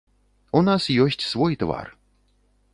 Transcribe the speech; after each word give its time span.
У 0.59 0.61
нас 0.69 0.87
ёсць 1.05 1.27
свой 1.35 1.53
твар. 1.65 1.87